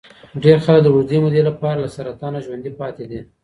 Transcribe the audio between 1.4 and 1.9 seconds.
لپاره له